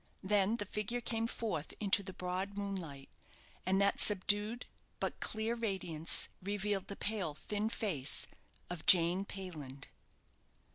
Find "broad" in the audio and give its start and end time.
2.11-2.57